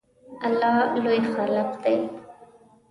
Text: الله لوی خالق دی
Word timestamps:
الله 0.47 0.77
لوی 1.03 1.19
خالق 1.33 1.69
دی 1.83 1.97